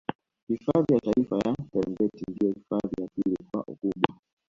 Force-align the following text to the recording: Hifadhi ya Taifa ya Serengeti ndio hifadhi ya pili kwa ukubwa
Hifadhi 0.47 0.93
ya 0.93 0.99
Taifa 0.99 1.35
ya 1.39 1.55
Serengeti 1.73 2.23
ndio 2.27 2.47
hifadhi 2.53 3.01
ya 3.01 3.07
pili 3.07 3.37
kwa 3.51 3.61
ukubwa 3.67 4.15